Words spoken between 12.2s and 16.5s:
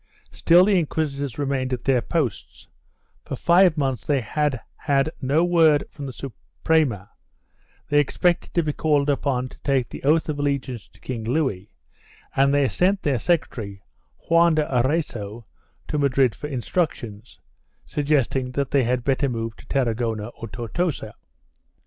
and they sent their secretary, Juan de Eraso, to Madrid for